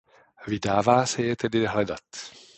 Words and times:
Vydává 0.47 1.05
se 1.05 1.21
je 1.21 1.35
tedy 1.35 1.65
hledat. 1.65 2.01